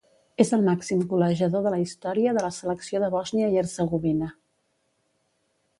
És 0.43 0.51
el 0.55 0.61
màxim 0.67 1.03
golejador 1.11 1.63
de 1.67 1.73
la 1.75 1.81
història 1.83 2.33
de 2.39 2.45
la 2.47 2.49
selecció 2.57 3.03
de 3.05 3.11
Bòsnia 3.17 3.53
i 3.53 3.61
Hercegovina. 3.65 4.33